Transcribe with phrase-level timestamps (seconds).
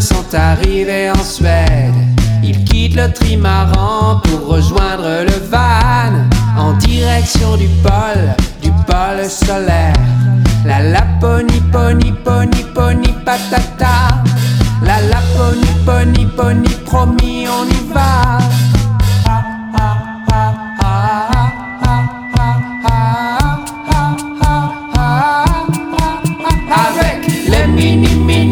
[0.00, 1.92] sont arrivés en Suède.
[2.42, 6.12] Ils quittent le trimaran pour rejoindre le van
[6.56, 9.94] en direction du pôle, du pôle solaire.
[10.64, 14.22] La Laponie, pony, pony, pony, patata.
[14.82, 18.38] La Laponie, pony, pony, promis, on y va.
[26.88, 28.43] Avec les mini, mini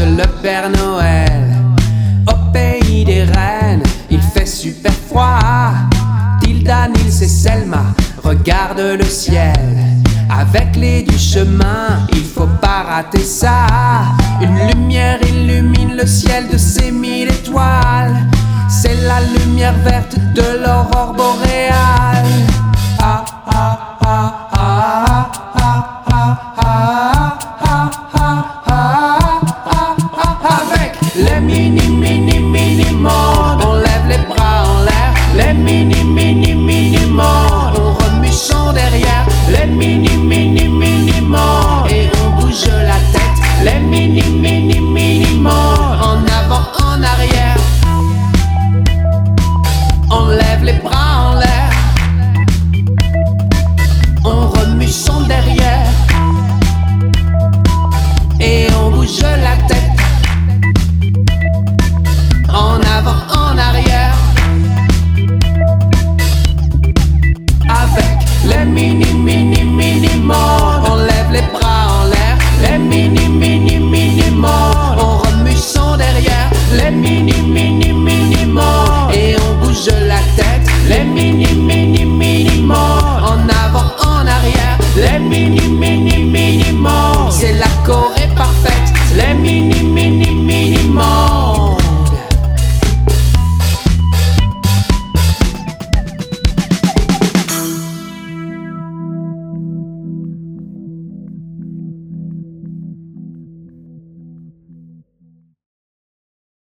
[0.00, 1.54] le Père Noël.
[2.26, 5.38] Au pays des reines, il fait super froid.
[6.40, 7.84] Tilda, Nils et Selma
[8.22, 9.52] regardent le ciel.
[10.28, 13.66] Avec les du chemin, il faut pas rater ça.
[14.40, 18.16] Une lumière illumine le ciel de ces mille étoiles.
[18.68, 21.93] C'est la lumière verte de l'aurore boréale.
[59.06, 59.53] yo la